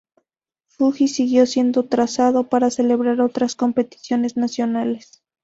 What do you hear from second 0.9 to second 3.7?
siguió siendo trazado para celebrar otras